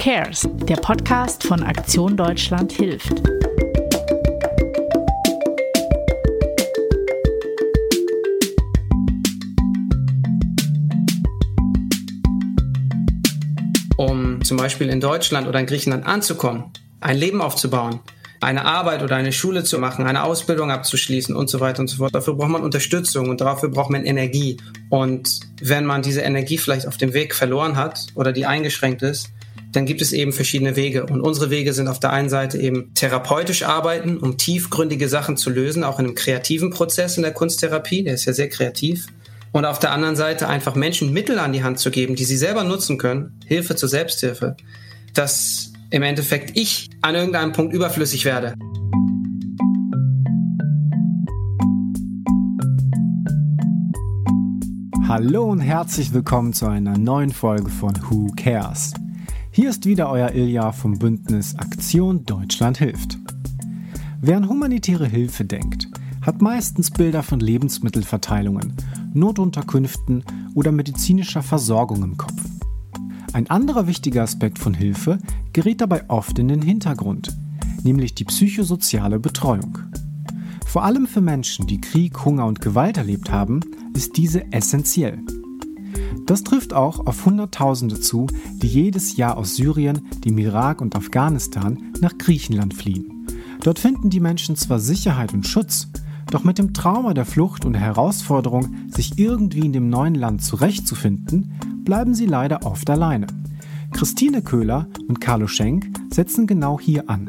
Cares, 0.00 0.48
der 0.62 0.76
Podcast 0.76 1.44
von 1.44 1.62
Aktion 1.62 2.16
Deutschland 2.16 2.72
hilft. 2.72 3.12
Um 13.98 14.42
zum 14.42 14.56
Beispiel 14.56 14.88
in 14.88 15.02
Deutschland 15.02 15.46
oder 15.46 15.60
in 15.60 15.66
Griechenland 15.66 16.06
anzukommen, 16.06 16.72
ein 17.02 17.18
Leben 17.18 17.42
aufzubauen, 17.42 18.00
eine 18.40 18.64
Arbeit 18.64 19.02
oder 19.02 19.16
eine 19.16 19.32
Schule 19.32 19.64
zu 19.64 19.78
machen, 19.78 20.06
eine 20.06 20.24
Ausbildung 20.24 20.70
abzuschließen 20.70 21.36
und 21.36 21.50
so 21.50 21.60
weiter 21.60 21.80
und 21.80 21.88
so 21.88 21.98
fort. 21.98 22.14
Dafür 22.14 22.36
braucht 22.36 22.48
man 22.48 22.62
Unterstützung 22.62 23.28
und 23.28 23.42
dafür 23.42 23.68
braucht 23.68 23.90
man 23.90 24.06
Energie. 24.06 24.56
Und 24.88 25.40
wenn 25.60 25.84
man 25.84 26.00
diese 26.00 26.22
Energie 26.22 26.56
vielleicht 26.56 26.88
auf 26.88 26.96
dem 26.96 27.12
Weg 27.12 27.34
verloren 27.34 27.76
hat 27.76 28.06
oder 28.14 28.32
die 28.32 28.46
eingeschränkt 28.46 29.02
ist, 29.02 29.28
dann 29.72 29.86
gibt 29.86 30.02
es 30.02 30.12
eben 30.12 30.32
verschiedene 30.32 30.76
Wege. 30.76 31.06
Und 31.06 31.20
unsere 31.20 31.50
Wege 31.50 31.72
sind 31.72 31.88
auf 31.88 32.00
der 32.00 32.12
einen 32.12 32.28
Seite 32.28 32.58
eben 32.58 32.92
therapeutisch 32.94 33.62
arbeiten, 33.62 34.18
um 34.18 34.36
tiefgründige 34.36 35.08
Sachen 35.08 35.36
zu 35.36 35.50
lösen, 35.50 35.84
auch 35.84 35.98
in 35.98 36.06
einem 36.06 36.14
kreativen 36.14 36.70
Prozess 36.70 37.16
in 37.16 37.22
der 37.22 37.32
Kunsttherapie, 37.32 38.02
der 38.02 38.14
ist 38.14 38.24
ja 38.24 38.32
sehr 38.32 38.48
kreativ. 38.48 39.06
Und 39.52 39.64
auf 39.64 39.78
der 39.78 39.92
anderen 39.92 40.16
Seite 40.16 40.48
einfach 40.48 40.74
Menschen 40.74 41.12
Mittel 41.12 41.38
an 41.38 41.52
die 41.52 41.62
Hand 41.62 41.78
zu 41.78 41.90
geben, 41.90 42.14
die 42.14 42.24
sie 42.24 42.36
selber 42.36 42.64
nutzen 42.64 42.98
können, 42.98 43.32
Hilfe 43.46 43.76
zur 43.76 43.88
Selbsthilfe, 43.88 44.56
dass 45.14 45.72
im 45.90 46.02
Endeffekt 46.02 46.56
ich 46.56 46.88
an 47.00 47.14
irgendeinem 47.14 47.52
Punkt 47.52 47.74
überflüssig 47.74 48.24
werde. 48.24 48.54
Hallo 55.08 55.44
und 55.44 55.58
herzlich 55.58 56.12
willkommen 56.12 56.52
zu 56.52 56.66
einer 56.66 56.96
neuen 56.96 57.32
Folge 57.32 57.68
von 57.68 57.92
Who 58.08 58.28
Cares. 58.36 58.94
Hier 59.52 59.68
ist 59.68 59.84
wieder 59.84 60.08
euer 60.08 60.30
Ilja 60.30 60.70
vom 60.70 60.96
Bündnis 60.96 61.56
Aktion 61.56 62.24
Deutschland 62.24 62.78
hilft. 62.78 63.18
Wer 64.20 64.36
an 64.36 64.48
humanitäre 64.48 65.08
Hilfe 65.08 65.44
denkt, 65.44 65.88
hat 66.22 66.40
meistens 66.40 66.92
Bilder 66.92 67.24
von 67.24 67.40
Lebensmittelverteilungen, 67.40 68.74
Notunterkünften 69.12 70.22
oder 70.54 70.70
medizinischer 70.70 71.42
Versorgung 71.42 72.04
im 72.04 72.16
Kopf. 72.16 72.40
Ein 73.32 73.50
anderer 73.50 73.88
wichtiger 73.88 74.22
Aspekt 74.22 74.60
von 74.60 74.72
Hilfe 74.72 75.18
gerät 75.52 75.80
dabei 75.80 76.08
oft 76.08 76.38
in 76.38 76.46
den 76.46 76.62
Hintergrund, 76.62 77.36
nämlich 77.82 78.14
die 78.14 78.24
psychosoziale 78.24 79.18
Betreuung. 79.18 79.78
Vor 80.64 80.84
allem 80.84 81.08
für 81.08 81.20
Menschen, 81.20 81.66
die 81.66 81.80
Krieg, 81.80 82.24
Hunger 82.24 82.46
und 82.46 82.60
Gewalt 82.60 82.98
erlebt 82.98 83.32
haben, 83.32 83.62
ist 83.94 84.16
diese 84.16 84.52
essentiell. 84.52 85.18
Das 86.26 86.44
trifft 86.44 86.72
auch 86.72 87.06
auf 87.06 87.26
Hunderttausende 87.26 88.00
zu, 88.00 88.26
die 88.62 88.68
jedes 88.68 89.16
Jahr 89.16 89.36
aus 89.36 89.56
Syrien, 89.56 90.00
dem 90.24 90.38
Irak 90.38 90.80
und 90.80 90.94
Afghanistan 90.94 91.78
nach 92.00 92.16
Griechenland 92.18 92.74
fliehen. 92.74 93.26
Dort 93.62 93.78
finden 93.78 94.10
die 94.10 94.20
Menschen 94.20 94.56
zwar 94.56 94.78
Sicherheit 94.78 95.32
und 95.32 95.46
Schutz, 95.46 95.88
doch 96.30 96.44
mit 96.44 96.58
dem 96.58 96.72
Trauma 96.72 97.14
der 97.14 97.24
Flucht 97.26 97.64
und 97.64 97.72
der 97.72 97.82
Herausforderung, 97.82 98.74
sich 98.88 99.18
irgendwie 99.18 99.66
in 99.66 99.72
dem 99.72 99.88
neuen 99.88 100.14
Land 100.14 100.42
zurechtzufinden, 100.42 101.52
bleiben 101.84 102.14
sie 102.14 102.26
leider 102.26 102.64
oft 102.64 102.88
alleine. 102.88 103.26
Christine 103.92 104.42
Köhler 104.42 104.86
und 105.08 105.20
Carlo 105.20 105.48
Schenk 105.48 105.90
setzen 106.10 106.46
genau 106.46 106.78
hier 106.78 107.10
an. 107.10 107.26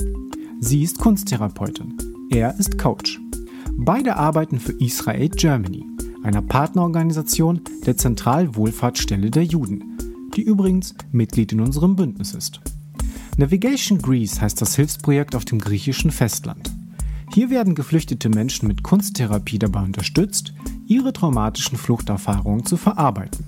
Sie 0.60 0.84
ist 0.84 1.00
Kunsttherapeutin, 1.00 1.96
er 2.30 2.58
ist 2.60 2.78
Coach. 2.78 3.20
Beide 3.78 4.16
arbeiten 4.16 4.60
für 4.60 4.74
Israel 4.74 5.30
Germany, 5.30 5.84
einer 6.24 6.42
Partnerorganisation 6.42 7.62
der 7.86 7.98
Zentralwohlfahrtsstelle 7.98 9.32
der 9.32 9.44
Juden, 9.44 9.98
die 10.36 10.42
übrigens 10.42 10.96
Mitglied 11.12 11.52
in 11.52 11.62
unserem 11.62 11.96
Bündnis 11.96 12.34
ist. 12.34 12.62
Navigation 13.38 14.00
Greece 14.00 14.42
heißt 14.42 14.62
das 14.62 14.76
Hilfsprojekt 14.76 15.36
auf 15.36 15.46
dem 15.46 15.60
griechischen 15.60 16.12
Festland. 16.12 16.72
Hier 17.34 17.50
werden 17.50 17.76
geflüchtete 17.76 18.30
Menschen 18.30 18.68
mit 18.68 18.84
Kunsttherapie 18.84 19.58
dabei 19.58 19.84
unterstützt, 19.84 20.54
ihre 20.86 21.14
traumatischen 21.14 21.78
Fluchterfahrungen 21.78 22.66
zu 22.66 22.76
verarbeiten. 22.76 23.46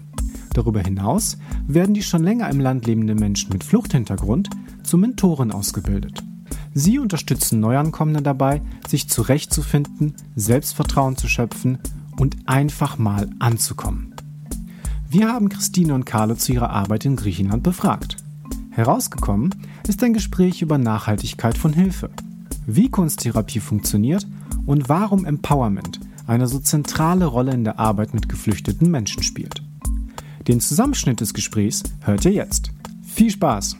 Darüber 0.53 0.81
hinaus 0.81 1.37
werden 1.67 1.93
die 1.93 2.03
schon 2.03 2.23
länger 2.23 2.49
im 2.49 2.59
Land 2.59 2.85
lebenden 2.85 3.17
Menschen 3.17 3.51
mit 3.51 3.63
Fluchthintergrund 3.63 4.49
zu 4.83 4.97
Mentoren 4.97 5.51
ausgebildet. 5.51 6.23
Sie 6.73 6.97
unterstützen 6.97 7.59
Neuankommende 7.59 8.21
dabei, 8.21 8.61
sich 8.87 9.09
zurechtzufinden, 9.09 10.15
Selbstvertrauen 10.35 11.17
zu 11.17 11.27
schöpfen 11.27 11.79
und 12.17 12.37
einfach 12.45 12.97
mal 12.97 13.29
anzukommen. 13.39 14.13
Wir 15.09 15.31
haben 15.31 15.49
Christine 15.49 15.93
und 15.93 16.05
Carlo 16.05 16.35
zu 16.35 16.53
ihrer 16.53 16.71
Arbeit 16.71 17.05
in 17.05 17.15
Griechenland 17.15 17.63
befragt. 17.63 18.17
Herausgekommen 18.71 19.53
ist 19.87 20.03
ein 20.03 20.13
Gespräch 20.13 20.61
über 20.61 20.77
Nachhaltigkeit 20.77 21.57
von 21.57 21.73
Hilfe, 21.73 22.09
wie 22.65 22.89
Kunsttherapie 22.89 23.59
funktioniert 23.59 24.25
und 24.65 24.89
warum 24.89 25.25
Empowerment 25.25 25.99
eine 26.25 26.47
so 26.47 26.59
zentrale 26.59 27.25
Rolle 27.25 27.53
in 27.53 27.63
der 27.63 27.79
Arbeit 27.79 28.13
mit 28.13 28.29
geflüchteten 28.29 28.89
Menschen 28.89 29.23
spielt. 29.23 29.61
Den 30.47 30.59
Zusammenschnitt 30.59 31.21
des 31.21 31.33
Gesprächs 31.33 31.83
hört 32.01 32.25
ihr 32.25 32.31
jetzt. 32.31 32.71
Viel 33.03 33.29
Spaß! 33.29 33.77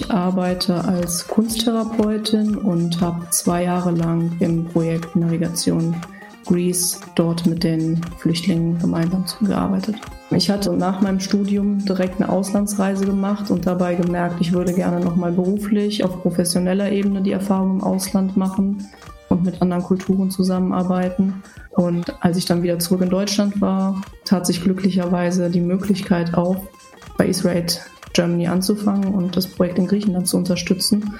Ich 0.00 0.10
arbeite 0.10 0.84
als 0.84 1.26
Kunsttherapeutin 1.26 2.56
und 2.56 3.00
habe 3.00 3.28
zwei 3.30 3.64
Jahre 3.64 3.90
lang 3.90 4.30
im 4.38 4.64
Projekt 4.64 5.16
Navigation 5.16 5.96
Greece 6.46 7.00
dort 7.16 7.46
mit 7.46 7.64
den 7.64 8.00
Flüchtlingen 8.18 8.78
gemeinsam 8.78 9.24
gearbeitet. 9.40 9.96
Ich 10.30 10.50
hatte 10.50 10.72
nach 10.72 11.00
meinem 11.00 11.18
Studium 11.18 11.84
direkt 11.84 12.20
eine 12.20 12.28
Auslandsreise 12.30 13.06
gemacht 13.06 13.50
und 13.50 13.66
dabei 13.66 13.96
gemerkt, 13.96 14.36
ich 14.40 14.52
würde 14.52 14.72
gerne 14.72 15.00
nochmal 15.00 15.32
beruflich 15.32 16.04
auf 16.04 16.22
professioneller 16.22 16.92
Ebene 16.92 17.22
die 17.22 17.32
Erfahrung 17.32 17.80
im 17.80 17.82
Ausland 17.82 18.36
machen 18.36 18.86
und 19.30 19.44
mit 19.44 19.60
anderen 19.60 19.82
Kulturen 19.82 20.30
zusammenarbeiten. 20.30 21.42
Und 21.72 22.14
als 22.22 22.36
ich 22.36 22.44
dann 22.44 22.62
wieder 22.62 22.78
zurück 22.78 23.02
in 23.02 23.10
Deutschland 23.10 23.60
war, 23.60 24.00
tat 24.24 24.46
sich 24.46 24.62
glücklicherweise 24.62 25.50
die 25.50 25.60
Möglichkeit 25.60 26.34
auf, 26.34 26.56
bei 27.16 27.26
Israel 27.26 27.66
Germany 28.18 28.48
anzufangen 28.48 29.14
und 29.14 29.36
das 29.36 29.46
Projekt 29.46 29.78
in 29.78 29.86
Griechenland 29.86 30.26
zu 30.26 30.36
unterstützen. 30.36 31.14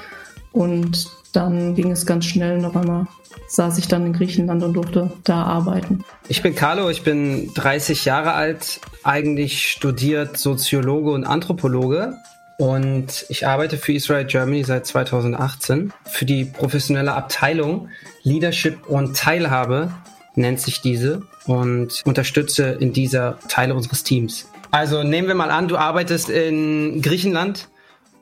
Und 0.51 1.09
dann 1.33 1.77
ging 1.77 1.93
es 1.93 2.05
ganz 2.07 2.25
schnell 2.25 2.65
auf 2.65 2.77
einmal 2.77 3.07
saß 3.47 3.79
ich 3.79 3.87
dann 3.87 4.05
in 4.05 4.13
Griechenland 4.13 4.63
und 4.65 4.75
durfte 4.75 5.13
da 5.25 5.45
arbeiten. 5.45 6.05
Ich 6.29 6.43
bin 6.43 6.57
Carlo, 6.57 6.91
ich 6.91 7.03
bin 7.03 7.53
30 7.55 8.05
Jahre 8.05 8.33
alt, 8.33 8.81
eigentlich 9.05 9.71
studiert 9.71 10.37
Soziologe 10.37 11.13
und 11.13 11.25
Anthropologe 11.25 12.17
und 12.59 13.27
ich 13.29 13.47
arbeite 13.47 13.77
für 13.77 13.93
Israel 13.93 14.27
Germany 14.27 14.65
seit 14.65 14.87
2018 14.87 15.93
für 16.05 16.25
die 16.25 16.45
professionelle 16.45 17.15
Abteilung 17.15 17.89
Leadership 18.23 18.87
und 18.89 19.17
Teilhabe 19.17 19.93
nennt 20.35 20.61
sich 20.61 20.81
diese 20.83 21.23
und 21.47 22.03
unterstütze 22.05 22.77
in 22.81 22.93
dieser 22.93 23.39
Teile 23.49 23.75
unseres 23.75 24.05
Teams. 24.05 24.49
Also 24.71 25.03
nehmen 25.03 25.29
wir 25.29 25.35
mal 25.35 25.51
an, 25.51 25.69
du 25.69 25.77
arbeitest 25.77 26.29
in 26.29 27.01
Griechenland 27.01 27.69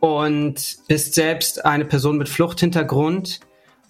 und 0.01 0.79
bist 0.87 1.15
selbst 1.15 1.65
eine 1.65 1.85
Person 1.85 2.19
mit 2.19 2.29
Fluchthintergrund, 2.29 3.41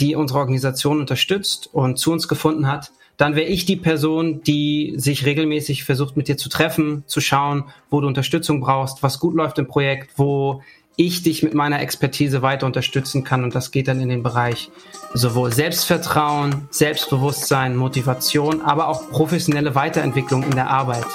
die 0.01 0.15
unsere 0.15 0.39
Organisation 0.39 1.01
unterstützt 1.01 1.69
und 1.73 1.99
zu 1.99 2.13
uns 2.13 2.29
gefunden 2.29 2.67
hat, 2.67 2.93
dann 3.17 3.35
wäre 3.35 3.47
ich 3.47 3.65
die 3.65 3.77
Person, 3.77 4.43
die 4.43 4.95
sich 4.97 5.25
regelmäßig 5.25 5.85
versucht, 5.85 6.17
mit 6.17 6.29
dir 6.29 6.37
zu 6.37 6.49
treffen, 6.49 7.05
zu 7.07 7.21
schauen, 7.21 7.65
wo 7.89 8.01
du 8.01 8.07
Unterstützung 8.07 8.61
brauchst, 8.61 9.03
was 9.03 9.21
gut 9.21 9.35
läuft 9.35 9.59
im 9.59 9.67
Projekt, 9.67 10.11
wo 10.17 10.63
ich 10.97 11.23
dich 11.23 11.43
mit 11.43 11.55
meiner 11.55 11.81
Expertise 11.81 12.43
weiter 12.43 12.67
unterstützen 12.67 13.25
kann. 13.25 13.45
Und 13.45 13.55
das 13.55 13.71
geht 13.71 13.89
dann 13.89 14.01
in 14.01 14.09
den 14.09 14.23
Bereich 14.23 14.71
sowohl 15.15 15.53
Selbstvertrauen, 15.53 16.69
Selbstbewusstsein, 16.71 17.77
Motivation, 17.77 18.63
aber 18.63 18.89
auch 18.89 19.11
professionelle 19.11 19.75
Weiterentwicklung 19.75 20.43
in 20.43 20.53
der 20.53 20.71
Arbeit. 20.71 21.07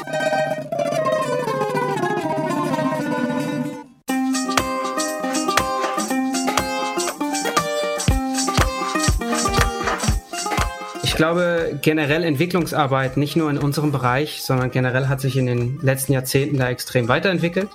Glaube, 11.16 11.80
generell 11.82 12.24
Entwicklungsarbeit, 12.24 13.18
nicht 13.18 13.36
nur 13.36 13.50
in 13.50 13.58
unserem 13.58 13.92
Bereich, 13.92 14.42
sondern 14.44 14.72
generell 14.72 15.08
hat 15.08 15.22
sich 15.22 15.36
in 15.36 15.46
den 15.46 15.80
letzten 15.82 16.14
Jahrzehnten 16.14 16.58
da 16.58 16.70
extrem 16.70 17.08
weiterentwickelt 17.08 17.70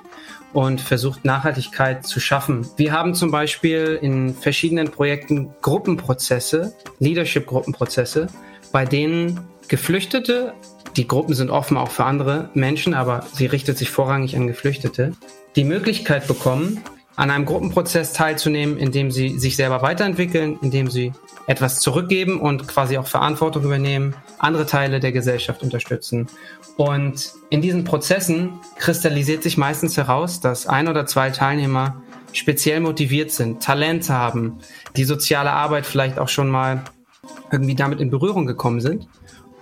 und 0.53 0.81
versucht 0.81 1.25
Nachhaltigkeit 1.25 2.07
zu 2.07 2.21
schaffen. 2.21 2.67
Wir 2.77 2.93
haben 2.93 3.15
zum 3.15 3.31
Beispiel 3.31 3.99
in 4.01 4.35
verschiedenen 4.35 4.91
Projekten 4.91 5.51
Gruppenprozesse, 5.61 6.75
Leadership-Gruppenprozesse, 6.99 8.29
bei 8.73 8.85
denen 8.85 9.41
Geflüchtete, 9.69 10.55
die 10.97 11.07
Gruppen 11.07 11.35
sind 11.35 11.51
offen 11.51 11.77
auch 11.77 11.91
für 11.91 12.05
andere 12.05 12.51
Menschen, 12.55 12.95
aber 12.95 13.27
sie 13.33 13.47
richtet 13.47 13.77
sich 13.77 13.91
vorrangig 13.91 14.37
an 14.37 14.47
Geflüchtete, 14.47 15.13
die 15.57 15.65
Möglichkeit 15.65 16.27
bekommen, 16.27 16.83
an 17.17 17.31
einem 17.31 17.47
Gruppenprozess 17.47 18.13
teilzunehmen, 18.13 18.77
in 18.77 18.93
dem 18.93 19.11
sie 19.11 19.39
sich 19.39 19.57
selber 19.57 19.83
weiterentwickeln, 19.83 20.59
in 20.63 20.71
dem 20.71 20.89
sie 20.91 21.13
etwas 21.47 21.81
zurückgeben 21.81 22.41
und 22.41 22.69
quasi 22.69 22.99
auch 22.99 23.07
Verantwortung 23.07 23.65
übernehmen, 23.65 24.15
andere 24.39 24.67
Teile 24.67 25.01
der 25.01 25.13
Gesellschaft 25.13 25.63
unterstützen. 25.63 26.29
Und 26.77 27.33
in 27.49 27.63
diesen 27.63 27.85
Prozessen 27.85 28.53
kristallisiert 28.79 29.43
sich 29.43 29.57
meistens 29.57 29.97
heraus, 29.97 30.41
dass 30.41 30.67
ein 30.67 30.89
oder 30.89 31.07
zwei 31.07 31.31
Teilnehmer 31.31 32.03
speziell 32.33 32.81
motiviert 32.81 33.31
sind, 33.31 33.63
Talente 33.63 34.13
haben, 34.13 34.59
die 34.97 35.05
soziale 35.05 35.53
Arbeit 35.53 35.87
vielleicht 35.87 36.19
auch 36.19 36.29
schon 36.29 36.51
mal 36.51 36.83
irgendwie 37.51 37.75
damit 37.75 38.01
in 38.01 38.11
Berührung 38.11 38.45
gekommen 38.47 38.81
sind. 38.81 39.09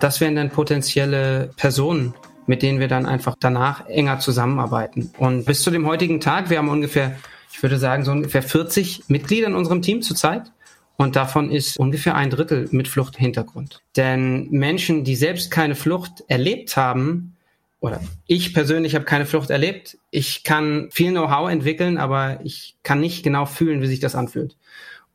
Das 0.01 0.21
wären 0.21 0.35
dann 0.35 0.51
potenzielle 0.51 1.51
Personen, 1.57 2.15
mit 2.47 2.63
denen 2.63 2.81
wir 2.81 2.89
dann 2.89 3.07
einfach 3.07 3.37
danach 3.39 3.87
enger 3.87 4.19
zusammenarbeiten. 4.19 5.13
Und 5.19 5.45
bis 5.45 5.63
zu 5.63 5.71
dem 5.71 5.87
heutigen 5.87 6.21
Tag, 6.21 6.51
wir 6.51 6.59
haben 6.59 6.69
ungefähr, 6.69 7.17
ich 7.55 7.63
würde 7.63 7.79
sagen, 7.79 8.05
so 8.05 8.11
ungefähr 8.11 8.43
40 8.43 9.05
Mitglieder 9.07 9.47
in 9.47 9.55
unserem 9.55 9.81
Team 9.81 10.03
zurzeit. 10.03 10.51
Und 10.97 11.15
davon 11.15 11.53
ist 11.53 11.79
ungefähr 11.79 12.17
ein 12.17 12.31
Drittel 12.31 12.69
mit 12.73 12.89
Fluchthintergrund. 12.89 13.81
Denn 13.97 14.49
Menschen, 14.51 15.05
die 15.05 15.15
selbst 15.15 15.53
keine 15.53 15.77
Flucht 15.77 16.25
erlebt 16.27 16.77
haben, 16.77 17.37
oder 17.79 18.01
ich 18.27 18.55
persönlich 18.55 18.95
habe 18.95 19.05
keine 19.05 19.27
Flucht 19.27 19.51
erlebt. 19.51 19.99
Ich 20.11 20.43
kann 20.43 20.89
viel 20.91 21.11
Know-how 21.11 21.51
entwickeln, 21.51 21.97
aber 21.99 22.41
ich 22.43 22.77
kann 22.83 22.99
nicht 22.99 23.23
genau 23.23 23.45
fühlen, 23.45 23.83
wie 23.83 23.87
sich 23.87 24.01
das 24.01 24.17
anfühlt. 24.17 24.57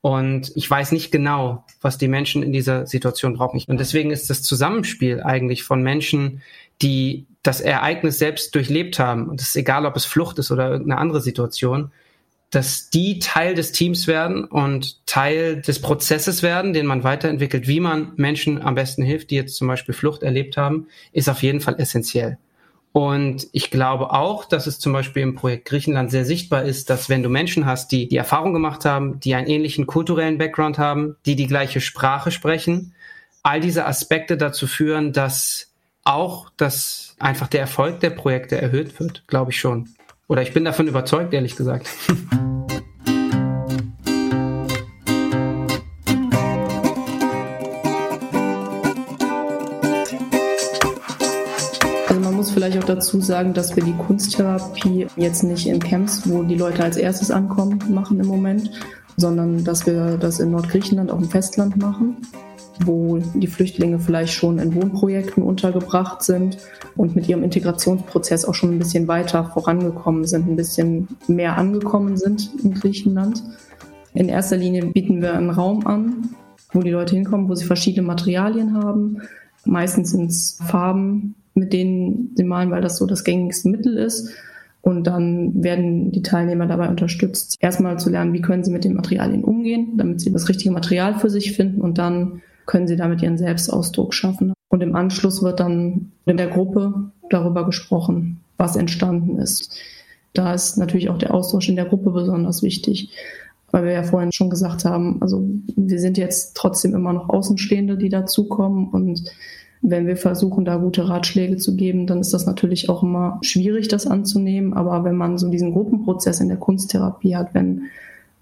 Und 0.01 0.51
ich 0.55 0.69
weiß 0.69 0.93
nicht 0.93 1.11
genau, 1.11 1.65
was 1.81 1.97
die 1.97 2.07
Menschen 2.07 2.41
in 2.41 2.53
dieser 2.53 2.85
Situation 2.85 3.33
brauchen. 3.33 3.61
Und 3.67 3.79
deswegen 3.79 4.11
ist 4.11 4.29
das 4.29 4.43
Zusammenspiel 4.43 5.21
eigentlich 5.21 5.63
von 5.63 5.81
Menschen, 5.81 6.41
die 6.81 7.25
das 7.43 7.59
Ereignis 7.59 8.17
selbst 8.17 8.55
durchlebt 8.55 8.97
haben, 8.97 9.27
und 9.27 9.41
es 9.41 9.49
ist 9.49 9.55
egal, 9.57 9.85
ob 9.85 9.97
es 9.97 10.05
Flucht 10.05 10.39
ist 10.39 10.51
oder 10.51 10.69
irgendeine 10.69 11.01
andere 11.01 11.21
Situation, 11.21 11.91
dass 12.51 12.89
die 12.89 13.19
Teil 13.19 13.53
des 13.53 13.71
Teams 13.71 14.07
werden 14.07 14.45
und 14.45 15.05
Teil 15.05 15.61
des 15.61 15.81
Prozesses 15.81 16.41
werden, 16.41 16.73
den 16.73 16.85
man 16.85 17.03
weiterentwickelt, 17.03 17.67
wie 17.67 17.79
man 17.79 18.13
Menschen 18.15 18.61
am 18.61 18.75
besten 18.75 19.03
hilft, 19.03 19.29
die 19.29 19.35
jetzt 19.35 19.55
zum 19.55 19.67
Beispiel 19.67 19.93
Flucht 19.93 20.23
erlebt 20.23 20.57
haben, 20.57 20.87
ist 21.11 21.29
auf 21.29 21.43
jeden 21.43 21.61
Fall 21.61 21.79
essentiell. 21.79 22.37
Und 22.91 23.47
ich 23.51 23.69
glaube 23.69 24.11
auch, 24.11 24.45
dass 24.45 24.65
es 24.65 24.79
zum 24.79 24.93
Beispiel 24.93 25.21
im 25.21 25.35
Projekt 25.35 25.65
Griechenland 25.65 26.09
sehr 26.09 26.25
sichtbar 26.25 26.63
ist, 26.63 26.89
dass 26.89 27.07
wenn 27.07 27.21
du 27.21 27.29
Menschen 27.29 27.67
hast, 27.67 27.91
die 27.91 28.07
die 28.07 28.17
Erfahrung 28.17 28.51
gemacht 28.51 28.83
haben, 28.83 29.19
die 29.19 29.35
einen 29.35 29.47
ähnlichen 29.47 29.85
kulturellen 29.85 30.39
Background 30.39 30.79
haben, 30.79 31.15
die 31.27 31.35
die 31.35 31.47
gleiche 31.47 31.81
Sprache 31.81 32.31
sprechen, 32.31 32.95
all 33.43 33.59
diese 33.59 33.85
Aspekte 33.85 34.37
dazu 34.37 34.65
führen, 34.65 35.13
dass 35.13 35.71
auch 36.03 36.49
dass 36.57 37.15
einfach 37.19 37.47
der 37.47 37.61
Erfolg 37.61 37.99
der 37.99 38.09
Projekte 38.09 38.59
erhöht 38.59 38.99
wird, 38.99 39.23
glaube 39.27 39.51
ich 39.51 39.59
schon. 39.59 39.89
Oder 40.29 40.43
ich 40.43 40.53
bin 40.53 40.63
davon 40.63 40.87
überzeugt, 40.87 41.33
ehrlich 41.33 41.55
gesagt. 41.55 41.89
vielleicht 52.59 52.79
auch 52.79 52.87
dazu 52.87 53.21
sagen, 53.21 53.53
dass 53.53 53.75
wir 53.75 53.83
die 53.83 53.93
Kunsttherapie 53.93 55.07
jetzt 55.15 55.43
nicht 55.43 55.65
in 55.65 55.79
Camps, 55.79 56.29
wo 56.29 56.43
die 56.43 56.55
Leute 56.55 56.83
als 56.83 56.97
erstes 56.97 57.31
ankommen, 57.31 57.79
machen 57.89 58.19
im 58.19 58.27
Moment, 58.27 58.69
sondern 59.15 59.63
dass 59.63 59.85
wir 59.85 60.17
das 60.17 60.41
in 60.41 60.51
Nordgriechenland 60.51 61.09
auf 61.09 61.19
dem 61.19 61.29
Festland 61.29 61.77
machen, 61.77 62.17
wo 62.85 63.17
die 63.17 63.47
Flüchtlinge 63.47 63.99
vielleicht 63.99 64.33
schon 64.33 64.59
in 64.59 64.73
Wohnprojekten 64.73 65.43
untergebracht 65.43 66.23
sind 66.23 66.57
und 66.95 67.15
mit 67.15 67.27
ihrem 67.27 67.43
Integrationsprozess 67.43 68.45
auch 68.45 68.55
schon 68.55 68.71
ein 68.71 68.79
bisschen 68.79 69.07
weiter 69.07 69.45
vorangekommen 69.45 70.25
sind, 70.25 70.47
ein 70.47 70.55
bisschen 70.55 71.07
mehr 71.27 71.57
angekommen 71.57 72.17
sind 72.17 72.49
in 72.63 72.73
Griechenland. 72.73 73.43
In 74.13 74.29
erster 74.29 74.57
Linie 74.57 74.85
bieten 74.87 75.21
wir 75.21 75.33
einen 75.33 75.49
Raum 75.49 75.85
an, 75.85 76.29
wo 76.73 76.81
die 76.81 76.91
Leute 76.91 77.15
hinkommen, 77.15 77.49
wo 77.49 77.55
sie 77.55 77.65
verschiedene 77.65 78.07
Materialien 78.07 78.75
haben. 78.75 79.21
Meistens 79.65 80.11
sind 80.11 80.29
es 80.29 80.59
Farben, 80.65 81.35
mit 81.53 81.73
denen 81.73 82.31
sie 82.35 82.43
malen, 82.43 82.71
weil 82.71 82.81
das 82.81 82.97
so 82.97 83.05
das 83.05 83.23
gängigste 83.23 83.69
Mittel 83.69 83.97
ist. 83.97 84.31
Und 84.81 85.07
dann 85.07 85.61
werden 85.61 86.11
die 86.11 86.21
Teilnehmer 86.21 86.65
dabei 86.65 86.87
unterstützt, 86.89 87.57
erstmal 87.59 87.99
zu 87.99 88.09
lernen, 88.09 88.33
wie 88.33 88.41
können 88.41 88.63
sie 88.63 88.71
mit 88.71 88.85
den 88.85 88.93
Materialien 88.93 89.43
umgehen, 89.43 89.97
damit 89.97 90.21
sie 90.21 90.31
das 90.31 90.47
richtige 90.47 90.71
Material 90.71 91.15
für 91.15 91.29
sich 91.29 91.51
finden 91.51 91.81
und 91.81 91.97
dann 91.97 92.41
können 92.69 92.87
sie 92.87 92.97
damit 92.97 93.23
ihren 93.23 93.39
Selbstausdruck 93.39 94.13
schaffen. 94.13 94.53
Und 94.69 94.83
im 94.83 94.95
Anschluss 94.95 95.41
wird 95.41 95.59
dann 95.59 96.11
in 96.27 96.37
der 96.37 96.49
Gruppe 96.49 97.09
darüber 97.31 97.65
gesprochen, 97.65 98.41
was 98.57 98.75
entstanden 98.75 99.39
ist. 99.39 99.75
Da 100.33 100.53
ist 100.53 100.77
natürlich 100.77 101.09
auch 101.09 101.17
der 101.17 101.33
Austausch 101.33 101.67
in 101.67 101.75
der 101.75 101.85
Gruppe 101.85 102.11
besonders 102.11 102.61
wichtig, 102.61 103.09
weil 103.71 103.85
wir 103.85 103.93
ja 103.93 104.03
vorhin 104.03 104.31
schon 104.31 104.51
gesagt 104.51 104.85
haben, 104.85 105.17
also 105.19 105.43
wir 105.75 105.99
sind 105.99 106.19
jetzt 106.19 106.55
trotzdem 106.55 106.93
immer 106.93 107.11
noch 107.11 107.29
Außenstehende, 107.29 107.97
die 107.97 108.09
dazukommen 108.09 108.89
und 108.89 109.23
wenn 109.81 110.05
wir 110.05 110.17
versuchen, 110.17 110.63
da 110.63 110.75
gute 110.75 111.09
Ratschläge 111.09 111.57
zu 111.57 111.75
geben, 111.75 112.05
dann 112.05 112.19
ist 112.19 112.33
das 112.35 112.45
natürlich 112.45 112.87
auch 112.87 113.01
immer 113.01 113.39
schwierig, 113.41 113.87
das 113.87 114.05
anzunehmen. 114.05 114.73
Aber 114.73 115.05
wenn 115.05 115.15
man 115.15 115.37
so 115.37 115.49
diesen 115.49 115.71
Gruppenprozess 115.71 116.41
in 116.41 116.49
der 116.49 116.57
Kunsttherapie 116.57 117.37
hat, 117.37 117.53
wenn 117.53 117.83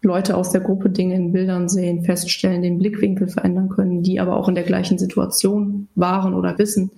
Leute 0.01 0.37
aus 0.37 0.51
der 0.51 0.61
Gruppe 0.61 0.89
Dinge 0.89 1.15
in 1.15 1.31
Bildern 1.31 1.69
sehen, 1.69 2.03
feststellen, 2.03 2.61
den 2.61 2.77
Blickwinkel 2.77 3.27
verändern 3.27 3.69
können, 3.69 4.03
die 4.03 4.19
aber 4.19 4.37
auch 4.37 4.47
in 4.47 4.55
der 4.55 4.63
gleichen 4.63 4.97
Situation 4.97 5.87
waren 5.95 6.33
oder 6.33 6.57
wissen, 6.57 6.91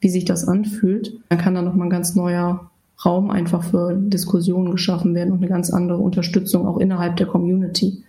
wie 0.00 0.08
sich 0.08 0.24
das 0.24 0.46
anfühlt, 0.46 1.18
dann 1.28 1.38
kann 1.38 1.54
da 1.54 1.62
nochmal 1.62 1.86
ein 1.86 1.90
ganz 1.90 2.14
neuer 2.14 2.70
Raum 3.04 3.30
einfach 3.30 3.62
für 3.62 3.94
Diskussionen 3.94 4.70
geschaffen 4.70 5.14
werden 5.14 5.32
und 5.32 5.38
eine 5.38 5.48
ganz 5.48 5.70
andere 5.70 5.98
Unterstützung 5.98 6.66
auch 6.66 6.78
innerhalb 6.78 7.16
der 7.16 7.26
Community, 7.26 8.02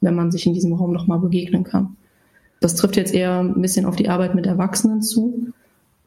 wenn 0.00 0.14
man 0.14 0.32
sich 0.32 0.46
in 0.46 0.54
diesem 0.54 0.72
Raum 0.72 0.92
nochmal 0.92 1.20
begegnen 1.20 1.64
kann. 1.64 1.96
Das 2.60 2.74
trifft 2.74 2.96
jetzt 2.96 3.14
eher 3.14 3.38
ein 3.38 3.60
bisschen 3.60 3.86
auf 3.86 3.96
die 3.96 4.08
Arbeit 4.08 4.34
mit 4.34 4.46
Erwachsenen 4.46 5.02
zu. 5.02 5.48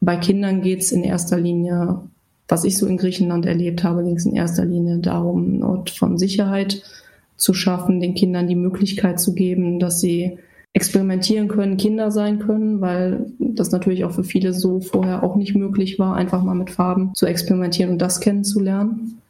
Bei 0.00 0.16
Kindern 0.16 0.62
geht 0.62 0.80
es 0.80 0.92
in 0.92 1.02
erster 1.02 1.38
Linie, 1.38 2.00
was 2.48 2.64
ich 2.64 2.76
so 2.76 2.86
in 2.86 2.96
Griechenland 2.96 3.46
erlebt 3.46 3.84
habe, 3.84 4.02
ging 4.02 4.16
es 4.16 4.26
in 4.26 4.34
erster 4.34 4.64
Linie 4.64 4.98
darum, 4.98 5.44
einen 5.44 5.62
Ort 5.62 5.90
von 5.90 6.18
Sicherheit 6.18 6.82
zu 7.40 7.54
schaffen, 7.54 8.00
den 8.00 8.14
Kindern 8.14 8.46
die 8.46 8.54
Möglichkeit 8.54 9.18
zu 9.18 9.34
geben, 9.34 9.80
dass 9.80 10.00
sie 10.00 10.38
experimentieren 10.72 11.48
können, 11.48 11.76
Kinder 11.76 12.12
sein 12.12 12.38
können, 12.38 12.80
weil 12.80 13.26
das 13.40 13.72
natürlich 13.72 14.04
auch 14.04 14.12
für 14.12 14.22
viele 14.22 14.52
so 14.52 14.80
vorher 14.80 15.24
auch 15.24 15.34
nicht 15.34 15.56
möglich 15.56 15.98
war, 15.98 16.14
einfach 16.14 16.44
mal 16.44 16.54
mit 16.54 16.70
Farben 16.70 17.12
zu 17.14 17.26
experimentieren 17.26 17.90
und 17.90 17.98
das 17.98 18.20
kennenzulernen. 18.20 19.20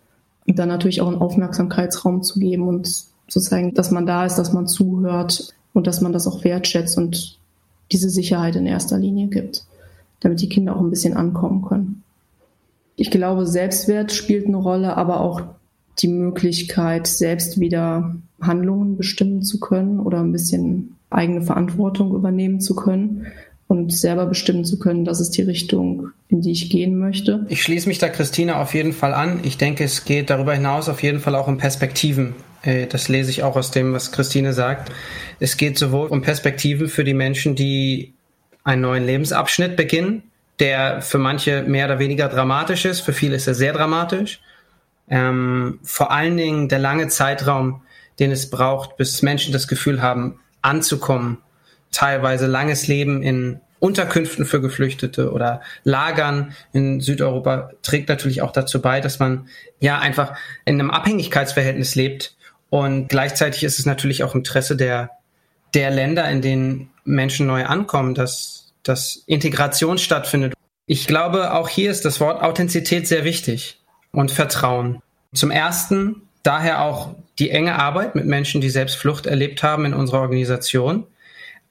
Und 0.47 0.59
dann 0.59 0.69
natürlich 0.69 1.01
auch 1.01 1.09
einen 1.09 1.23
Aufmerksamkeitsraum 1.23 2.23
zu 2.23 2.40
geben 2.40 2.69
und 2.69 3.05
zu 3.29 3.40
zeigen, 3.40 3.73
dass 3.73 3.90
man 3.90 4.05
da 4.05 4.26
ist, 4.26 4.37
dass 4.37 4.52
man 4.52 4.67
zuhört, 4.67 5.55
und 5.73 5.87
dass 5.87 6.00
man 6.00 6.12
das 6.12 6.26
auch 6.26 6.45
wertschätzt 6.45 6.99
und 6.99 7.38
diese 7.93 8.11
Sicherheit 8.11 8.57
in 8.57 8.67
erster 8.67 8.99
Linie 8.99 9.29
gibt, 9.29 9.64
damit 10.21 10.40
die 10.40 10.49
Kinder 10.49 10.76
auch 10.76 10.81
ein 10.81 10.90
bisschen 10.90 11.17
ankommen 11.17 11.62
können. 11.62 12.02
Ich 12.97 13.11
glaube, 13.11 13.47
Selbstwert 13.47 14.12
spielt 14.12 14.47
eine 14.47 14.57
Rolle, 14.57 14.97
aber 14.97 15.21
auch 15.21 15.43
die 15.99 16.09
Möglichkeit, 16.09 17.06
selbst 17.06 17.61
wieder 17.61 18.16
Handlungen 18.40 18.97
bestimmen 18.97 19.42
zu 19.42 19.61
können 19.61 20.00
oder 20.00 20.20
ein 20.20 20.32
bisschen 20.32 20.97
eigene 21.11 21.42
Verantwortung 21.42 22.14
übernehmen 22.14 22.61
zu 22.61 22.75
können 22.75 23.26
und 23.70 23.92
selber 23.92 24.26
bestimmen 24.26 24.64
zu 24.64 24.78
können, 24.78 25.04
das 25.04 25.20
ist 25.20 25.30
die 25.37 25.42
Richtung, 25.42 26.11
in 26.28 26.40
die 26.40 26.50
ich 26.52 26.70
gehen 26.70 26.99
möchte. 26.99 27.47
Ich 27.49 27.62
schließe 27.62 27.88
mich 27.88 27.99
da 27.99 28.09
Christine 28.09 28.56
auf 28.56 28.75
jeden 28.75 28.92
Fall 28.92 29.14
an. 29.14 29.40
Ich 29.44 29.59
denke, 29.59 29.85
es 29.85 30.04
geht 30.04 30.30
darüber 30.30 30.54
hinaus 30.54 30.88
auf 30.88 31.02
jeden 31.02 31.20
Fall 31.20 31.35
auch 31.37 31.47
um 31.47 31.59
Perspektiven. 31.59 32.35
Äh, 32.62 32.87
das 32.87 33.09
lese 33.09 33.30
ich 33.30 33.42
auch 33.42 33.56
aus 33.56 33.70
dem, 33.70 33.92
was 33.92 34.11
Christine 34.11 34.52
sagt. 34.54 34.90
Es 35.38 35.56
geht 35.56 35.78
sowohl 35.78 36.09
um 36.09 36.23
Perspektiven 36.23 36.88
für 36.88 37.04
die 37.04 37.14
Menschen, 37.14 37.54
die 37.54 38.14
einen 38.64 38.82
neuen 38.82 39.06
Lebensabschnitt 39.06 39.76
beginnen, 39.76 40.25
der 40.59 41.00
für 41.00 41.18
manche 41.18 41.62
mehr 41.62 41.87
oder 41.87 41.99
weniger 41.99 42.28
dramatisch 42.28 42.85
ist, 42.85 43.00
für 43.00 43.12
viele 43.12 43.37
ist 43.37 43.47
er 43.47 43.54
sehr 43.54 43.73
dramatisch. 43.73 44.40
Ähm, 45.11 45.81
vor 45.83 46.12
allen 46.12 46.37
Dingen 46.37 46.69
der 46.69 46.79
lange 46.79 47.09
Zeitraum, 47.09 47.83
den 48.19 48.31
es 48.31 48.49
braucht, 48.49 48.97
bis 48.97 49.23
Menschen 49.23 49.52
das 49.52 49.69
Gefühl 49.69 50.00
haben, 50.00 50.40
anzukommen. 50.62 51.38
Teilweise 51.90 52.47
langes 52.47 52.87
Leben 52.87 53.23
in 53.23 53.61
Unterkünften 53.81 54.45
für 54.45 54.61
Geflüchtete 54.61 55.33
oder 55.33 55.62
Lagern 55.85 56.55
in 56.73 57.00
Südeuropa 57.00 57.71
trägt 57.83 58.09
natürlich 58.09 58.43
auch 58.43 58.52
dazu 58.52 58.81
bei, 58.81 59.00
dass 59.00 59.19
man 59.19 59.49
ja 59.81 59.99
einfach 59.99 60.37
in 60.64 60.79
einem 60.79 60.90
Abhängigkeitsverhältnis 60.90 61.95
lebt. 61.95 62.37
Und 62.69 63.09
gleichzeitig 63.09 63.64
ist 63.64 63.79
es 63.79 63.87
natürlich 63.87 64.23
auch 64.23 64.35
Interesse 64.35 64.76
der 64.76 65.11
der 65.75 65.90
Länder, 65.90 66.29
in 66.29 66.43
denen 66.43 66.90
Menschen 67.05 67.47
neu 67.47 67.64
ankommen, 67.64 68.14
dass, 68.14 68.73
dass 68.83 69.23
Integration 69.26 69.99
stattfindet. 69.99 70.55
Ich 70.87 71.07
glaube, 71.07 71.52
auch 71.55 71.69
hier 71.69 71.90
ist 71.90 72.05
das 72.05 72.21
Wort 72.21 72.43
Authentizität 72.43 73.07
sehr 73.07 73.25
wichtig 73.25 73.80
und 74.12 74.31
Vertrauen. 74.31 75.02
Zum 75.33 75.50
Ersten 75.50 76.23
daher 76.43 76.83
auch 76.83 77.14
die 77.38 77.50
enge 77.50 77.76
Arbeit 77.76 78.14
mit 78.14 78.26
Menschen, 78.26 78.61
die 78.61 78.71
selbst 78.71 78.97
Flucht 78.97 79.26
erlebt 79.26 79.62
haben 79.62 79.85
in 79.85 79.95
unserer 79.95 80.21
Organisation. 80.21 81.07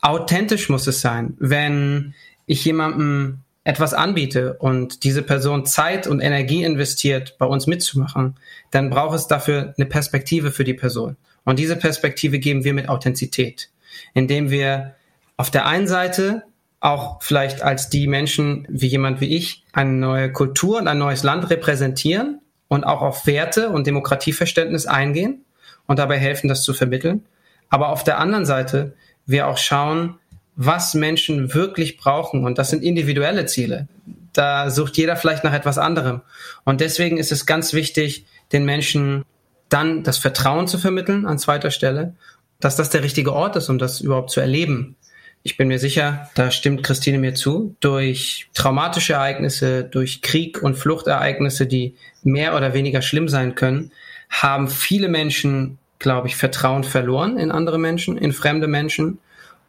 Authentisch 0.01 0.69
muss 0.69 0.87
es 0.87 1.01
sein. 1.01 1.35
Wenn 1.39 2.13
ich 2.45 2.63
jemandem 2.65 3.39
etwas 3.63 3.93
anbiete 3.93 4.53
und 4.53 5.03
diese 5.03 5.21
Person 5.21 5.65
Zeit 5.65 6.07
und 6.07 6.21
Energie 6.21 6.63
investiert, 6.63 7.37
bei 7.37 7.45
uns 7.45 7.67
mitzumachen, 7.67 8.35
dann 8.71 8.89
braucht 8.89 9.15
es 9.15 9.27
dafür 9.27 9.73
eine 9.77 9.85
Perspektive 9.85 10.51
für 10.51 10.63
die 10.63 10.73
Person. 10.73 11.17
Und 11.45 11.59
diese 11.59 11.75
Perspektive 11.75 12.39
geben 12.39 12.63
wir 12.63 12.73
mit 12.73 12.89
Authentizität, 12.89 13.69
indem 14.13 14.49
wir 14.49 14.95
auf 15.37 15.51
der 15.51 15.65
einen 15.65 15.87
Seite 15.87 16.43
auch 16.79 17.21
vielleicht 17.21 17.61
als 17.61 17.89
die 17.89 18.07
Menschen 18.07 18.65
wie 18.69 18.87
jemand 18.87 19.21
wie 19.21 19.35
ich 19.35 19.63
eine 19.73 19.91
neue 19.91 20.31
Kultur 20.31 20.77
und 20.77 20.87
ein 20.87 20.97
neues 20.97 21.23
Land 21.23 21.49
repräsentieren 21.49 22.39
und 22.67 22.85
auch 22.85 23.01
auf 23.01 23.25
Werte 23.27 23.69
und 23.69 23.85
Demokratieverständnis 23.85 24.85
eingehen 24.85 25.43
und 25.87 25.99
dabei 25.99 26.17
helfen, 26.17 26.47
das 26.47 26.63
zu 26.63 26.73
vermitteln. 26.73 27.25
Aber 27.69 27.89
auf 27.89 28.03
der 28.03 28.19
anderen 28.19 28.45
Seite 28.45 28.95
wir 29.25 29.47
auch 29.47 29.57
schauen, 29.57 30.15
was 30.55 30.93
Menschen 30.93 31.53
wirklich 31.53 31.97
brauchen. 31.97 32.43
Und 32.45 32.57
das 32.57 32.69
sind 32.69 32.83
individuelle 32.83 33.45
Ziele. 33.45 33.87
Da 34.33 34.69
sucht 34.69 34.97
jeder 34.97 35.15
vielleicht 35.15 35.43
nach 35.43 35.53
etwas 35.53 35.77
anderem. 35.77 36.21
Und 36.65 36.81
deswegen 36.81 37.17
ist 37.17 37.31
es 37.31 37.45
ganz 37.45 37.73
wichtig, 37.73 38.25
den 38.51 38.65
Menschen 38.65 39.23
dann 39.69 40.03
das 40.03 40.17
Vertrauen 40.17 40.67
zu 40.67 40.77
vermitteln 40.77 41.25
an 41.25 41.39
zweiter 41.39 41.71
Stelle, 41.71 42.15
dass 42.59 42.75
das 42.75 42.89
der 42.89 43.03
richtige 43.03 43.33
Ort 43.33 43.55
ist, 43.55 43.69
um 43.69 43.77
das 43.77 44.01
überhaupt 44.01 44.31
zu 44.31 44.41
erleben. 44.41 44.95
Ich 45.43 45.55
bin 45.55 45.69
mir 45.69 45.79
sicher, 45.79 46.29
da 46.35 46.51
stimmt 46.51 46.83
Christine 46.83 47.17
mir 47.17 47.33
zu, 47.33 47.75
durch 47.79 48.49
traumatische 48.53 49.13
Ereignisse, 49.13 49.83
durch 49.85 50.21
Krieg 50.21 50.61
und 50.61 50.75
Fluchtereignisse, 50.75 51.65
die 51.65 51.95
mehr 52.23 52.55
oder 52.55 52.73
weniger 52.73 53.01
schlimm 53.01 53.29
sein 53.29 53.55
können, 53.55 53.91
haben 54.29 54.67
viele 54.67 55.07
Menschen, 55.07 55.77
glaube 55.97 56.27
ich, 56.27 56.35
Vertrauen 56.35 56.83
verloren 56.83 57.37
in 57.37 57.51
andere 57.51 57.77
Menschen, 57.77 58.17
in 58.17 58.33
fremde 58.33 58.67
Menschen. 58.67 59.19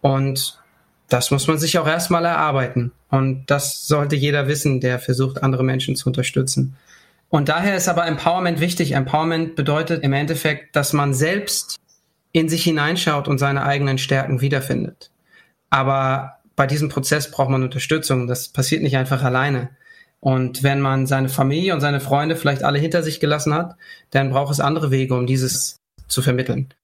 Und 0.00 0.58
das 1.08 1.30
muss 1.30 1.46
man 1.46 1.58
sich 1.58 1.78
auch 1.78 1.86
erstmal 1.86 2.24
erarbeiten. 2.24 2.92
Und 3.08 3.46
das 3.46 3.86
sollte 3.86 4.16
jeder 4.16 4.48
wissen, 4.48 4.80
der 4.80 4.98
versucht, 4.98 5.42
andere 5.42 5.64
Menschen 5.64 5.96
zu 5.96 6.08
unterstützen. 6.08 6.76
Und 7.28 7.48
daher 7.48 7.76
ist 7.76 7.88
aber 7.88 8.06
Empowerment 8.06 8.60
wichtig. 8.60 8.92
Empowerment 8.92 9.54
bedeutet 9.54 10.02
im 10.02 10.12
Endeffekt, 10.12 10.74
dass 10.74 10.92
man 10.92 11.14
selbst 11.14 11.76
in 12.32 12.48
sich 12.48 12.64
hineinschaut 12.64 13.28
und 13.28 13.38
seine 13.38 13.64
eigenen 13.64 13.98
Stärken 13.98 14.40
wiederfindet. 14.40 15.09
Aber 15.70 16.40
bei 16.56 16.66
diesem 16.66 16.88
Prozess 16.88 17.30
braucht 17.30 17.48
man 17.48 17.62
Unterstützung. 17.62 18.26
Das 18.26 18.48
passiert 18.48 18.82
nicht 18.82 18.96
einfach 18.96 19.22
alleine. 19.22 19.70
Und 20.20 20.62
wenn 20.62 20.80
man 20.80 21.06
seine 21.06 21.30
Familie 21.30 21.72
und 21.72 21.80
seine 21.80 22.00
Freunde 22.00 22.36
vielleicht 22.36 22.62
alle 22.62 22.78
hinter 22.78 23.02
sich 23.02 23.20
gelassen 23.20 23.54
hat, 23.54 23.76
dann 24.10 24.30
braucht 24.30 24.52
es 24.52 24.60
andere 24.60 24.90
Wege, 24.90 25.14
um 25.14 25.26
dieses 25.26 25.76
zu 26.08 26.20
vermitteln. 26.20 26.74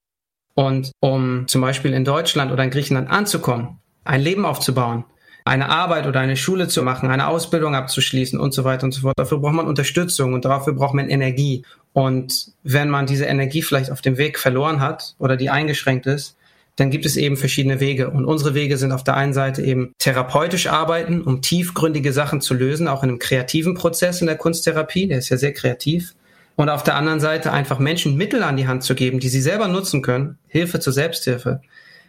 Und 0.54 0.92
um 1.00 1.46
zum 1.48 1.60
Beispiel 1.60 1.92
in 1.92 2.06
Deutschland 2.06 2.50
oder 2.50 2.64
in 2.64 2.70
Griechenland 2.70 3.10
anzukommen, 3.10 3.78
ein 4.04 4.22
Leben 4.22 4.46
aufzubauen, 4.46 5.04
eine 5.44 5.68
Arbeit 5.68 6.06
oder 6.06 6.20
eine 6.20 6.36
Schule 6.36 6.66
zu 6.66 6.82
machen, 6.82 7.10
eine 7.10 7.28
Ausbildung 7.28 7.74
abzuschließen 7.74 8.40
und 8.40 8.54
so 8.54 8.64
weiter 8.64 8.84
und 8.84 8.92
so 8.92 9.02
fort. 9.02 9.18
Dafür 9.18 9.38
braucht 9.38 9.54
man 9.54 9.66
Unterstützung 9.66 10.32
und 10.32 10.46
dafür 10.46 10.72
braucht 10.72 10.94
man 10.94 11.10
Energie. 11.10 11.64
Und 11.92 12.52
wenn 12.62 12.88
man 12.88 13.06
diese 13.06 13.26
Energie 13.26 13.60
vielleicht 13.60 13.90
auf 13.90 14.00
dem 14.00 14.16
Weg 14.16 14.38
verloren 14.38 14.80
hat 14.80 15.14
oder 15.18 15.36
die 15.36 15.50
eingeschränkt 15.50 16.06
ist, 16.06 16.36
dann 16.76 16.90
gibt 16.90 17.06
es 17.06 17.16
eben 17.16 17.36
verschiedene 17.36 17.80
Wege. 17.80 18.10
Und 18.10 18.26
unsere 18.26 18.54
Wege 18.54 18.76
sind 18.76 18.92
auf 18.92 19.02
der 19.02 19.16
einen 19.16 19.32
Seite 19.32 19.62
eben 19.62 19.92
therapeutisch 19.98 20.66
arbeiten, 20.66 21.22
um 21.22 21.42
tiefgründige 21.42 22.12
Sachen 22.12 22.40
zu 22.40 22.54
lösen, 22.54 22.86
auch 22.86 23.02
in 23.02 23.08
einem 23.08 23.18
kreativen 23.18 23.74
Prozess 23.74 24.20
in 24.20 24.26
der 24.26 24.36
Kunsttherapie, 24.36 25.08
der 25.08 25.18
ist 25.18 25.30
ja 25.30 25.38
sehr 25.38 25.54
kreativ. 25.54 26.14
Und 26.54 26.68
auf 26.68 26.82
der 26.82 26.96
anderen 26.96 27.20
Seite 27.20 27.52
einfach 27.52 27.78
Menschen 27.78 28.16
Mittel 28.16 28.42
an 28.42 28.56
die 28.56 28.66
Hand 28.66 28.82
zu 28.82 28.94
geben, 28.94 29.20
die 29.20 29.28
sie 29.28 29.40
selber 29.40 29.68
nutzen 29.68 30.02
können, 30.02 30.38
Hilfe 30.48 30.80
zur 30.80 30.92
Selbsthilfe. 30.92 31.60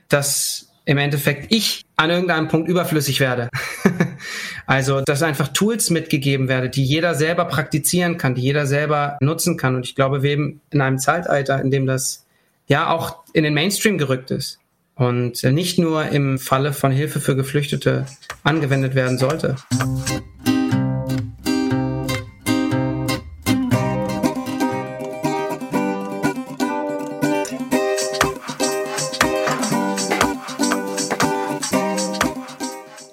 Das 0.09 0.69
im 0.85 0.97
Endeffekt 0.97 1.53
ich 1.53 1.83
an 1.97 2.09
irgendeinem 2.09 2.47
Punkt 2.47 2.69
überflüssig 2.69 3.19
werde. 3.19 3.49
also, 4.67 5.01
dass 5.01 5.21
einfach 5.21 5.49
Tools 5.49 5.89
mitgegeben 5.89 6.47
werde, 6.47 6.69
die 6.69 6.83
jeder 6.83 7.13
selber 7.13 7.43
praktizieren 7.45 8.17
kann, 8.17 8.35
die 8.35 8.41
jeder 8.41 8.65
selber 8.65 9.17
nutzen 9.19 9.57
kann. 9.57 9.75
Und 9.75 9.85
ich 9.85 9.95
glaube, 9.95 10.23
wir 10.23 10.29
leben 10.29 10.61
in 10.71 10.79
einem 10.79 10.97
Zeitalter, 10.97 11.59
in 11.61 11.71
dem 11.71 11.85
das 11.85 12.25
ja 12.67 12.89
auch 12.89 13.23
in 13.33 13.43
den 13.43 13.53
Mainstream 13.53 13.97
gerückt 13.97 14.31
ist 14.31 14.59
und 14.95 15.43
nicht 15.43 15.79
nur 15.79 16.05
im 16.09 16.37
Falle 16.37 16.73
von 16.73 16.91
Hilfe 16.91 17.19
für 17.19 17.35
Geflüchtete 17.35 18.05
angewendet 18.43 18.93
werden 18.93 19.17
sollte. 19.17 19.55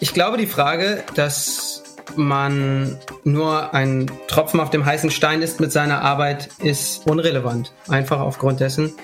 Ich 0.01 0.13
glaube, 0.13 0.37
die 0.37 0.47
Frage, 0.47 1.03
dass 1.17 1.83
man 2.17 2.99
nur 3.25 3.75
ein 3.75 4.09
Tropfen 4.29 4.61
auf 4.61 4.71
dem 4.71 4.85
heißen 4.85 5.11
Stein 5.11 5.43
ist 5.43 5.61
mit 5.61 5.73
seiner 5.73 6.03
Arbeit, 6.03 6.51
ist 6.63 7.05
unrelevant. 7.09 7.73
Einfach 7.89 8.21
aufgrund 8.21 8.61
dessen, 8.61 8.95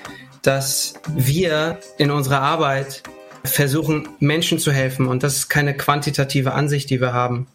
dass 0.41 0.93
wir 1.15 1.79
in 1.97 2.11
unserer 2.11 2.41
Arbeit 2.41 3.03
versuchen, 3.43 4.07
Menschen 4.19 4.59
zu 4.59 4.71
helfen. 4.71 5.07
Und 5.07 5.23
das 5.23 5.37
ist 5.37 5.49
keine 5.49 5.75
quantitative 5.75 6.53
Ansicht, 6.53 6.89
die 6.89 7.01
wir 7.01 7.13
haben. 7.13 7.47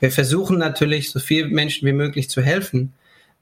Wir 0.00 0.10
versuchen 0.10 0.58
natürlich, 0.58 1.10
so 1.10 1.20
vielen 1.20 1.50
Menschen 1.50 1.86
wie 1.86 1.92
möglich 1.92 2.28
zu 2.28 2.42
helfen. 2.42 2.92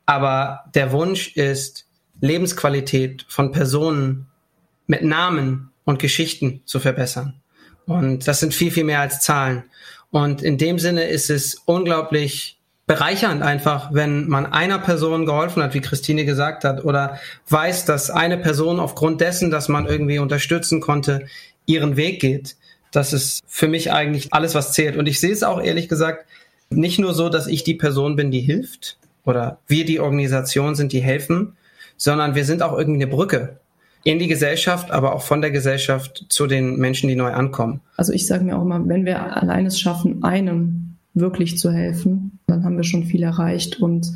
Aber 0.06 0.64
der 0.74 0.92
Wunsch 0.92 1.36
ist, 1.36 1.86
Lebensqualität 2.20 3.24
von 3.28 3.52
Personen 3.52 4.26
mit 4.86 5.02
Namen 5.02 5.70
und 5.84 5.98
Geschichten 5.98 6.62
zu 6.64 6.78
verbessern. 6.78 7.40
Und 7.86 8.28
das 8.28 8.40
sind 8.40 8.54
viel, 8.54 8.70
viel 8.70 8.84
mehr 8.84 9.00
als 9.00 9.20
Zahlen. 9.20 9.64
Und 10.10 10.42
in 10.42 10.58
dem 10.58 10.78
Sinne 10.78 11.04
ist 11.04 11.30
es 11.30 11.62
unglaublich 11.64 12.58
bereichernd 12.92 13.40
einfach, 13.40 13.94
wenn 13.94 14.28
man 14.28 14.44
einer 14.44 14.78
Person 14.78 15.24
geholfen 15.24 15.62
hat, 15.62 15.72
wie 15.72 15.80
Christine 15.80 16.26
gesagt 16.26 16.62
hat, 16.62 16.84
oder 16.84 17.18
weiß, 17.48 17.86
dass 17.86 18.10
eine 18.10 18.36
Person 18.36 18.78
aufgrund 18.78 19.22
dessen, 19.22 19.50
dass 19.50 19.70
man 19.70 19.86
irgendwie 19.86 20.18
unterstützen 20.18 20.82
konnte, 20.82 21.24
ihren 21.64 21.96
Weg 21.96 22.20
geht. 22.20 22.54
Das 22.90 23.14
ist 23.14 23.42
für 23.46 23.66
mich 23.66 23.90
eigentlich 23.92 24.34
alles, 24.34 24.54
was 24.54 24.74
zählt. 24.74 24.98
Und 24.98 25.08
ich 25.08 25.20
sehe 25.20 25.32
es 25.32 25.42
auch 25.42 25.58
ehrlich 25.58 25.88
gesagt 25.88 26.26
nicht 26.68 26.98
nur 26.98 27.14
so, 27.14 27.30
dass 27.30 27.46
ich 27.46 27.64
die 27.64 27.72
Person 27.72 28.14
bin, 28.14 28.30
die 28.30 28.40
hilft, 28.40 28.98
oder 29.24 29.56
wir 29.66 29.86
die 29.86 29.98
Organisation 29.98 30.74
sind, 30.74 30.92
die 30.92 31.00
helfen, 31.00 31.56
sondern 31.96 32.34
wir 32.34 32.44
sind 32.44 32.62
auch 32.62 32.76
irgendwie 32.76 33.04
eine 33.04 33.10
Brücke 33.10 33.56
in 34.04 34.18
die 34.18 34.28
Gesellschaft, 34.28 34.90
aber 34.90 35.14
auch 35.14 35.22
von 35.22 35.40
der 35.40 35.50
Gesellschaft 35.50 36.26
zu 36.28 36.46
den 36.46 36.76
Menschen, 36.76 37.08
die 37.08 37.16
neu 37.16 37.32
ankommen. 37.32 37.80
Also 37.96 38.12
ich 38.12 38.26
sage 38.26 38.44
mir 38.44 38.58
auch 38.58 38.62
immer, 38.62 38.86
wenn 38.86 39.06
wir 39.06 39.34
allein 39.34 39.64
es 39.64 39.80
schaffen, 39.80 40.22
einem 40.22 40.81
wirklich 41.14 41.58
zu 41.58 41.70
helfen, 41.70 42.38
dann 42.46 42.64
haben 42.64 42.76
wir 42.76 42.84
schon 42.84 43.04
viel 43.04 43.22
erreicht. 43.22 43.80
Und 43.80 44.12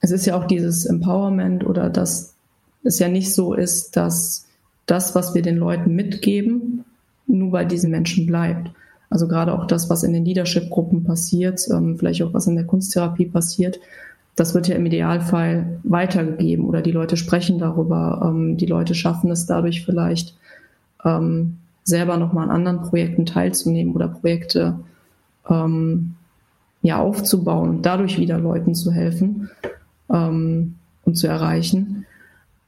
es 0.00 0.10
ist 0.10 0.26
ja 0.26 0.36
auch 0.36 0.46
dieses 0.46 0.84
Empowerment 0.84 1.64
oder 1.64 1.88
dass 1.90 2.34
es 2.82 2.98
ja 2.98 3.08
nicht 3.08 3.32
so 3.32 3.54
ist, 3.54 3.96
dass 3.96 4.46
das, 4.86 5.14
was 5.14 5.34
wir 5.34 5.42
den 5.42 5.56
Leuten 5.56 5.94
mitgeben, 5.94 6.84
nur 7.26 7.52
bei 7.52 7.64
diesen 7.64 7.90
Menschen 7.90 8.26
bleibt. 8.26 8.70
Also 9.08 9.28
gerade 9.28 9.54
auch 9.54 9.66
das, 9.66 9.90
was 9.90 10.02
in 10.02 10.12
den 10.12 10.24
Leadership-Gruppen 10.24 11.04
passiert, 11.04 11.60
ähm, 11.70 11.98
vielleicht 11.98 12.22
auch 12.22 12.34
was 12.34 12.46
in 12.46 12.56
der 12.56 12.64
Kunsttherapie 12.64 13.26
passiert, 13.26 13.78
das 14.34 14.54
wird 14.54 14.68
ja 14.68 14.76
im 14.76 14.86
Idealfall 14.86 15.78
weitergegeben 15.82 16.64
oder 16.64 16.80
die 16.80 16.92
Leute 16.92 17.18
sprechen 17.18 17.58
darüber. 17.58 18.22
Ähm, 18.24 18.56
die 18.56 18.66
Leute 18.66 18.94
schaffen 18.94 19.30
es 19.30 19.46
dadurch 19.46 19.84
vielleicht, 19.84 20.34
ähm, 21.04 21.58
selber 21.84 22.16
nochmal 22.16 22.44
an 22.44 22.50
anderen 22.50 22.82
Projekten 22.82 23.26
teilzunehmen 23.26 23.94
oder 23.94 24.08
Projekte 24.08 24.78
ja 26.82 26.98
aufzubauen 26.98 27.80
dadurch 27.82 28.18
wieder 28.18 28.38
Leuten 28.38 28.74
zu 28.74 28.92
helfen 28.92 29.50
ähm, 30.10 30.74
und 31.04 31.16
zu 31.16 31.28
erreichen. 31.28 32.06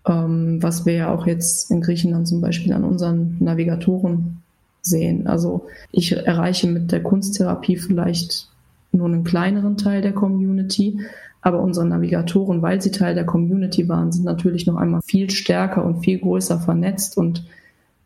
Ähm, 0.07 0.63
was 0.63 0.87
wir 0.87 0.95
ja 0.95 1.15
auch 1.15 1.27
jetzt 1.27 1.71
in 1.71 1.81
Griechenland 1.81 2.29
zum 2.29 2.41
Beispiel 2.41 2.73
an 2.73 2.85
unseren 2.85 3.37
Navigatoren 3.41 4.43
sehen. 4.83 5.27
Also 5.27 5.67
ich 5.93 6.13
erreiche 6.13 6.69
mit 6.69 6.93
der 6.93 7.03
Kunsttherapie 7.03 7.77
vielleicht 7.77 8.49
nur 8.93 9.07
einen 9.07 9.25
kleineren 9.25 9.77
Teil 9.77 10.03
der 10.03 10.13
Community, 10.13 11.01
aber 11.41 11.61
unsere 11.61 11.87
Navigatoren, 11.87 12.63
weil 12.63 12.81
sie 12.81 12.91
Teil 12.91 13.15
der 13.15 13.27
Community 13.27 13.89
waren, 13.89 14.13
sind 14.13 14.25
natürlich 14.25 14.67
noch 14.67 14.77
einmal 14.77 15.03
viel 15.03 15.31
stärker 15.31 15.85
und 15.85 16.05
viel 16.05 16.19
größer 16.19 16.59
vernetzt 16.61 17.19
und 17.19 17.45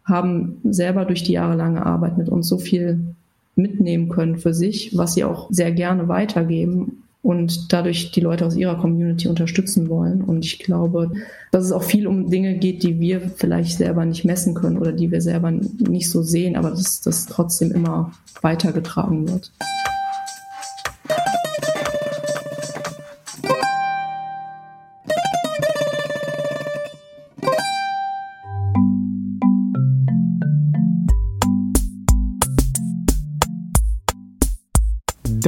haben 0.05 0.61
selber 0.65 1.05
durch 1.05 1.23
die 1.23 1.33
jahrelange 1.33 1.85
Arbeit 1.85 2.17
mit 2.17 2.29
uns 2.29 2.49
so 2.49 2.59
viel 2.59 3.15
mitnehmen 3.59 4.09
können 4.09 4.39
für 4.39 4.55
sich, 4.55 4.97
was 4.97 5.15
sie 5.15 5.25
auch 5.25 5.49
sehr 5.51 5.73
gerne 5.73 6.09
weitergeben 6.09 7.03
und 7.23 7.73
dadurch 7.73 8.13
die 8.13 8.21
Leute 8.21 8.47
aus 8.47 8.57
ihrer 8.57 8.77
Community 8.77 9.29
unterstützen 9.29 9.89
wollen. 9.89 10.23
Und 10.23 10.45
ich 10.45 10.61
glaube, 10.61 11.11
dass 11.51 11.65
es 11.65 11.73
auch 11.73 11.83
viel 11.83 12.07
um 12.07 12.31
Dinge 12.31 12.57
geht, 12.59 12.83
die 12.83 13.01
wir 13.01 13.21
vielleicht 13.21 13.77
selber 13.77 14.05
nicht 14.05 14.25
messen 14.25 14.55
können 14.55 14.79
oder 14.79 14.93
die 14.93 15.11
wir 15.11 15.21
selber 15.21 15.51
nicht 15.51 16.11
so 16.11 16.23
sehen, 16.23 16.57
aber 16.57 16.71
dass 16.71 17.01
das 17.01 17.27
trotzdem 17.27 17.73
immer 17.73 18.13
weitergetragen 18.41 19.29
wird. 19.29 19.53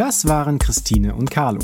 Das 0.01 0.27
waren 0.27 0.59
Christine 0.59 1.15
und 1.15 1.31
Carlo. 1.31 1.61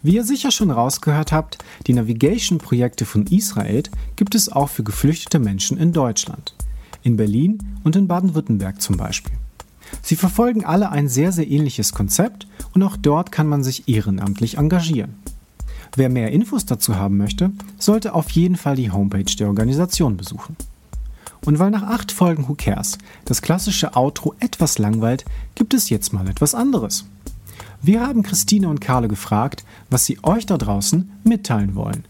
Wie 0.00 0.14
ihr 0.14 0.22
sicher 0.22 0.52
schon 0.52 0.70
rausgehört 0.70 1.32
habt, 1.32 1.58
die 1.88 1.94
Navigation-Projekte 1.94 3.04
von 3.04 3.26
Israel 3.26 3.82
gibt 4.14 4.36
es 4.36 4.48
auch 4.48 4.68
für 4.68 4.84
geflüchtete 4.84 5.40
Menschen 5.40 5.76
in 5.76 5.92
Deutschland. 5.92 6.54
In 7.02 7.16
Berlin 7.16 7.58
und 7.82 7.96
in 7.96 8.06
Baden-Württemberg 8.06 8.80
zum 8.80 8.96
Beispiel. 8.96 9.32
Sie 10.00 10.14
verfolgen 10.14 10.64
alle 10.64 10.92
ein 10.92 11.08
sehr, 11.08 11.32
sehr 11.32 11.50
ähnliches 11.50 11.92
Konzept 11.92 12.46
und 12.72 12.84
auch 12.84 12.96
dort 12.96 13.32
kann 13.32 13.48
man 13.48 13.64
sich 13.64 13.88
ehrenamtlich 13.88 14.58
engagieren. 14.58 15.16
Wer 15.96 16.08
mehr 16.08 16.30
Infos 16.30 16.66
dazu 16.66 16.94
haben 16.94 17.16
möchte, 17.16 17.50
sollte 17.80 18.14
auf 18.14 18.30
jeden 18.30 18.54
Fall 18.54 18.76
die 18.76 18.92
Homepage 18.92 19.34
der 19.36 19.48
Organisation 19.48 20.16
besuchen. 20.16 20.54
Und 21.44 21.58
weil 21.58 21.72
nach 21.72 21.82
acht 21.82 22.12
Folgen 22.12 22.46
Who 22.46 22.54
Cares 22.54 22.98
das 23.24 23.42
klassische 23.42 23.96
Outro 23.96 24.36
etwas 24.38 24.78
langweilt, 24.78 25.24
gibt 25.56 25.74
es 25.74 25.90
jetzt 25.90 26.12
mal 26.12 26.28
etwas 26.28 26.54
anderes. 26.54 27.06
Wir 27.82 28.00
haben 28.00 28.22
Christine 28.22 28.68
und 28.68 28.80
Carle 28.80 29.08
gefragt, 29.08 29.64
was 29.90 30.04
sie 30.06 30.18
euch 30.22 30.46
da 30.46 30.56
draußen 30.56 31.10
mitteilen 31.24 31.74
wollen. 31.74 32.04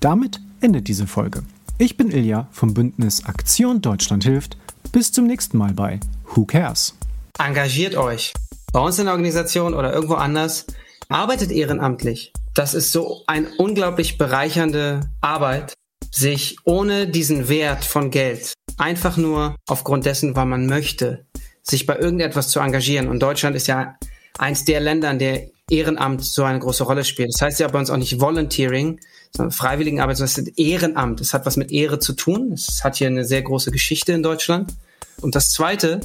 Damit 0.00 0.40
endet 0.60 0.88
diese 0.88 1.06
Folge. 1.06 1.42
Ich 1.78 1.96
bin 1.96 2.10
Ilja 2.10 2.48
vom 2.50 2.74
Bündnis 2.74 3.24
Aktion 3.24 3.80
Deutschland 3.80 4.24
hilft. 4.24 4.56
Bis 4.92 5.12
zum 5.12 5.26
nächsten 5.26 5.58
Mal 5.58 5.74
bei 5.74 6.00
Who 6.34 6.44
Cares? 6.44 6.94
Engagiert 7.38 7.96
euch. 7.96 8.32
Bei 8.72 8.80
uns 8.80 8.98
in 8.98 9.04
der 9.04 9.14
Organisation 9.14 9.74
oder 9.74 9.92
irgendwo 9.92 10.14
anders. 10.14 10.66
Arbeitet 11.08 11.50
ehrenamtlich. 11.50 12.32
Das 12.54 12.74
ist 12.74 12.92
so 12.92 13.22
eine 13.26 13.48
unglaublich 13.58 14.18
bereichernde 14.18 15.08
Arbeit, 15.20 15.74
sich 16.10 16.56
ohne 16.64 17.06
diesen 17.06 17.48
Wert 17.48 17.84
von 17.84 18.10
Geld, 18.10 18.54
einfach 18.76 19.16
nur 19.16 19.56
aufgrund 19.68 20.06
dessen, 20.06 20.34
weil 20.36 20.46
man 20.46 20.66
möchte, 20.66 21.26
sich 21.62 21.86
bei 21.86 21.96
irgendetwas 21.96 22.48
zu 22.48 22.60
engagieren. 22.60 23.08
Und 23.08 23.20
Deutschland 23.20 23.54
ist 23.54 23.68
ja 23.68 23.94
eins 24.38 24.64
der 24.64 24.80
Länder, 24.80 25.10
in 25.10 25.18
der 25.18 25.48
Ehrenamt 25.70 26.24
so 26.24 26.44
eine 26.44 26.58
große 26.58 26.84
Rolle 26.84 27.04
spielt. 27.04 27.32
Das 27.34 27.42
heißt 27.42 27.60
ja 27.60 27.68
bei 27.68 27.78
uns 27.78 27.90
auch 27.90 27.96
nicht 27.96 28.20
Volunteering, 28.20 29.00
sondern 29.36 29.52
Freiwilligenarbeit, 29.52 30.16
sondern 30.16 30.32
es 30.32 30.38
ist 30.38 30.58
Ehrenamt. 30.58 31.20
Es 31.20 31.34
hat 31.34 31.44
was 31.44 31.56
mit 31.56 31.70
Ehre 31.70 31.98
zu 31.98 32.14
tun. 32.14 32.52
Es 32.52 32.82
hat 32.84 32.96
hier 32.96 33.08
eine 33.08 33.24
sehr 33.24 33.42
große 33.42 33.70
Geschichte 33.70 34.12
in 34.12 34.22
Deutschland. 34.22 34.72
Und 35.20 35.34
das 35.34 35.50
Zweite, 35.50 36.00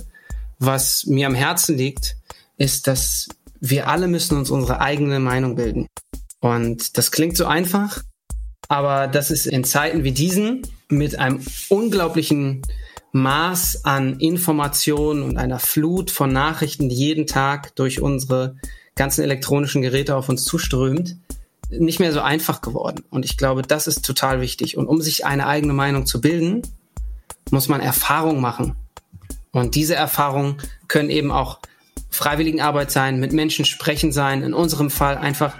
was 0.59 1.05
mir 1.05 1.27
am 1.27 1.35
Herzen 1.35 1.77
liegt, 1.77 2.17
ist, 2.57 2.87
dass 2.87 3.29
wir 3.59 3.87
alle 3.87 4.07
müssen 4.07 4.37
uns 4.37 4.49
unsere 4.49 4.81
eigene 4.81 5.19
Meinung 5.19 5.55
bilden. 5.55 5.87
Und 6.41 6.97
das 6.97 7.11
klingt 7.11 7.37
so 7.37 7.45
einfach, 7.45 8.03
aber 8.67 9.07
das 9.07 9.31
ist 9.31 9.45
in 9.45 9.63
Zeiten 9.63 10.03
wie 10.03 10.11
diesen 10.11 10.67
mit 10.89 11.17
einem 11.17 11.39
unglaublichen 11.69 12.61
Maß 13.13 13.85
an 13.85 14.19
Informationen 14.19 15.23
und 15.23 15.37
einer 15.37 15.59
Flut 15.59 16.11
von 16.11 16.33
Nachrichten, 16.33 16.89
die 16.89 16.95
jeden 16.95 17.27
Tag 17.27 17.75
durch 17.75 18.01
unsere 18.01 18.57
ganzen 18.95 19.23
elektronischen 19.23 19.81
Geräte 19.81 20.15
auf 20.15 20.29
uns 20.29 20.43
zuströmt, 20.43 21.17
nicht 21.69 21.99
mehr 21.99 22.11
so 22.11 22.21
einfach 22.21 22.61
geworden. 22.61 23.03
Und 23.09 23.23
ich 23.23 23.37
glaube, 23.37 23.61
das 23.61 23.87
ist 23.87 24.03
total 24.03 24.41
wichtig. 24.41 24.77
Und 24.77 24.87
um 24.87 25.01
sich 25.01 25.25
eine 25.25 25.47
eigene 25.47 25.73
Meinung 25.73 26.05
zu 26.05 26.21
bilden, 26.21 26.63
muss 27.51 27.67
man 27.67 27.81
Erfahrung 27.81 28.41
machen. 28.41 28.75
Und 29.51 29.75
diese 29.75 29.95
Erfahrungen 29.95 30.57
können 30.87 31.09
eben 31.09 31.31
auch 31.31 31.59
Freiwilligenarbeit 32.09 32.91
sein, 32.91 33.19
mit 33.19 33.31
Menschen 33.31 33.65
sprechen 33.65 34.11
sein, 34.11 34.41
in 34.41 34.53
unserem 34.53 34.89
Fall 34.89 35.17
einfach 35.17 35.53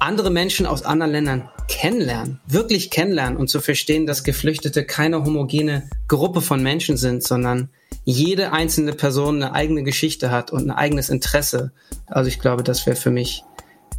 andere 0.00 0.30
Menschen 0.30 0.66
aus 0.66 0.82
anderen 0.82 1.12
Ländern 1.12 1.48
kennenlernen, 1.68 2.40
wirklich 2.46 2.90
kennenlernen 2.90 3.36
und 3.36 3.48
zu 3.48 3.60
verstehen, 3.60 4.06
dass 4.06 4.24
Geflüchtete 4.24 4.84
keine 4.84 5.24
homogene 5.24 5.88
Gruppe 6.08 6.40
von 6.40 6.62
Menschen 6.62 6.96
sind, 6.96 7.22
sondern 7.22 7.68
jede 8.04 8.52
einzelne 8.52 8.92
Person 8.92 9.36
eine 9.36 9.52
eigene 9.52 9.82
Geschichte 9.82 10.30
hat 10.30 10.50
und 10.50 10.64
ein 10.64 10.70
eigenes 10.70 11.10
Interesse. 11.10 11.72
Also 12.06 12.28
ich 12.28 12.40
glaube, 12.40 12.62
das 12.62 12.86
wäre 12.86 12.96
für 12.96 13.10
mich 13.10 13.44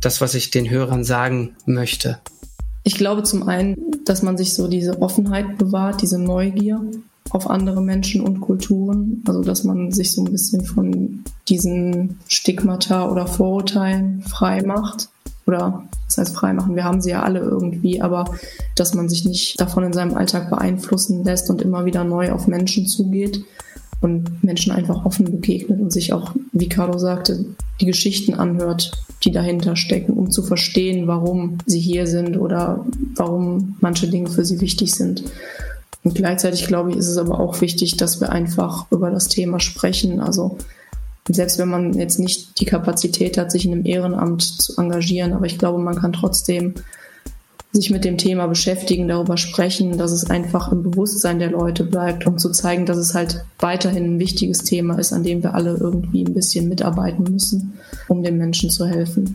das, 0.01 0.21
was 0.21 0.33
ich 0.33 0.51
den 0.51 0.69
Hörern 0.69 1.03
sagen 1.03 1.55
möchte. 1.65 2.19
Ich 2.83 2.95
glaube 2.95 3.23
zum 3.23 3.47
einen, 3.47 3.75
dass 4.05 4.23
man 4.23 4.37
sich 4.37 4.53
so 4.53 4.67
diese 4.67 5.01
Offenheit 5.01 5.57
bewahrt, 5.57 6.01
diese 6.01 6.17
Neugier 6.17 6.81
auf 7.29 7.49
andere 7.49 7.81
Menschen 7.81 8.21
und 8.21 8.41
Kulturen. 8.41 9.23
Also 9.27 9.43
dass 9.43 9.63
man 9.63 9.91
sich 9.91 10.11
so 10.11 10.23
ein 10.23 10.31
bisschen 10.31 10.65
von 10.65 11.23
diesen 11.47 12.19
Stigmata 12.27 13.09
oder 13.09 13.27
Vorurteilen 13.27 14.23
frei 14.23 14.63
macht 14.63 15.09
oder 15.49 15.83
das 16.05 16.19
heißt 16.19 16.35
frei 16.35 16.53
machen, 16.53 16.75
wir 16.75 16.83
haben 16.83 17.01
sie 17.01 17.09
ja 17.09 17.23
alle 17.23 17.39
irgendwie, 17.39 18.01
aber 18.01 18.25
dass 18.75 18.93
man 18.93 19.09
sich 19.09 19.25
nicht 19.25 19.59
davon 19.59 19.83
in 19.83 19.93
seinem 19.93 20.15
Alltag 20.15 20.51
beeinflussen 20.51 21.23
lässt 21.23 21.49
und 21.49 21.63
immer 21.63 21.85
wieder 21.85 22.03
neu 22.03 22.31
auf 22.31 22.45
Menschen 22.45 22.85
zugeht 22.85 23.43
und 23.99 24.43
Menschen 24.43 24.71
einfach 24.71 25.05
offen 25.05 25.25
begegnet 25.25 25.81
und 25.81 25.91
sich 25.91 26.13
auch, 26.13 26.33
wie 26.51 26.69
Carlo 26.69 26.99
sagte, 26.99 27.45
die 27.81 27.87
Geschichten 27.87 28.35
anhört, 28.35 28.91
die 29.23 29.31
dahinter 29.31 29.75
stecken, 29.75 30.13
um 30.13 30.29
zu 30.29 30.43
verstehen, 30.43 31.07
warum 31.07 31.57
sie 31.65 31.79
hier 31.79 32.05
sind 32.05 32.37
oder 32.37 32.85
warum 33.15 33.75
manche 33.81 34.07
Dinge 34.07 34.29
für 34.29 34.45
sie 34.45 34.61
wichtig 34.61 34.93
sind. 34.93 35.23
Und 36.03 36.13
gleichzeitig 36.13 36.67
glaube 36.67 36.91
ich, 36.91 36.97
ist 36.97 37.07
es 37.07 37.17
aber 37.17 37.39
auch 37.39 37.59
wichtig, 37.59 37.97
dass 37.97 38.21
wir 38.21 38.31
einfach 38.31 38.85
über 38.91 39.09
das 39.09 39.29
Thema 39.29 39.59
sprechen. 39.59 40.21
Also 40.21 40.57
selbst 41.29 41.59
wenn 41.59 41.69
man 41.69 41.93
jetzt 41.93 42.19
nicht 42.19 42.59
die 42.59 42.65
Kapazität 42.65 43.37
hat, 43.37 43.51
sich 43.51 43.65
in 43.65 43.71
einem 43.71 43.85
Ehrenamt 43.85 44.43
zu 44.43 44.75
engagieren, 44.77 45.33
aber 45.33 45.45
ich 45.45 45.57
glaube, 45.57 45.79
man 45.79 45.95
kann 45.95 46.13
trotzdem 46.13 46.73
sich 47.71 47.91
mit 47.91 48.03
dem 48.03 48.17
Thema 48.17 48.47
beschäftigen, 48.47 49.07
darüber 49.07 49.37
sprechen, 49.37 49.97
dass 49.97 50.11
es 50.11 50.29
einfach 50.29 50.71
im 50.71 50.81
Bewusstsein 50.81 51.37
der 51.37 51.51
Leute 51.51 51.83
bleibt, 51.83 52.25
um 52.25 52.39
zu 52.39 52.49
zeigen, 52.49 52.87
dass 52.87 52.97
es 52.97 53.13
halt 53.13 53.45
weiterhin 53.59 54.15
ein 54.15 54.19
wichtiges 54.19 54.63
Thema 54.63 54.97
ist, 54.97 55.13
an 55.13 55.23
dem 55.23 55.43
wir 55.43 55.53
alle 55.53 55.77
irgendwie 55.79 56.23
ein 56.23 56.33
bisschen 56.33 56.67
mitarbeiten 56.67 57.31
müssen, 57.31 57.73
um 58.07 58.23
den 58.23 58.37
Menschen 58.37 58.71
zu 58.71 58.87
helfen. 58.87 59.31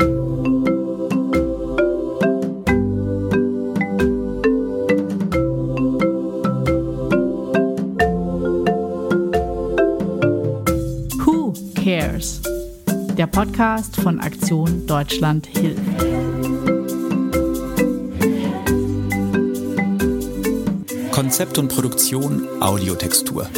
Der 13.24 13.30
Podcast 13.30 13.96
von 13.96 14.20
Aktion 14.20 14.87
Deutschland 14.87 15.46
hilft. 15.46 15.80
Konzept 21.10 21.56
und 21.56 21.68
Produktion 21.68 22.46
Audiotextur. 22.60 23.48